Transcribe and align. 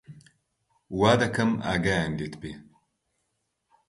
وا 0.99 1.11
دەکەم 1.21 1.51
ئاگایان 1.65 2.11
لێت 2.19 2.35
بێ 2.41 2.51